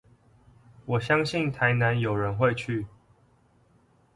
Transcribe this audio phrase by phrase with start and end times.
[0.87, 2.87] 我相信台南有人會去